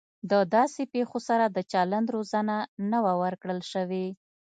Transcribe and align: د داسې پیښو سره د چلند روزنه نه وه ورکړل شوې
د 0.31 0.33
داسې 0.55 0.83
پیښو 0.93 1.19
سره 1.27 1.45
د 1.49 1.57
چلند 1.71 2.07
روزنه 2.15 2.57
نه 2.91 2.99
وه 3.03 3.13
ورکړل 3.23 3.59
شوې 3.71 4.07